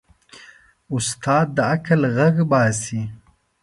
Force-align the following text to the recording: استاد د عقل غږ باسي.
استاد 0.95 1.47
د 1.55 1.57
عقل 1.71 2.01
غږ 2.15 2.35
باسي. 2.51 3.01